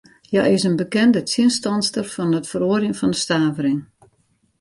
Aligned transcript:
Hja 0.29 0.43
is 0.55 0.63
in 0.69 0.77
bekende 0.81 1.21
tsjinstanster 1.27 2.05
fan 2.13 2.37
it 2.39 2.49
feroarjen 2.51 2.97
fan 2.99 3.11
de 3.15 3.19
stavering. 3.23 3.79